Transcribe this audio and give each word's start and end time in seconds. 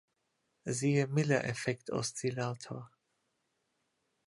Siehe 0.65 1.05
Millereffekt-Oszillator. 1.05 2.91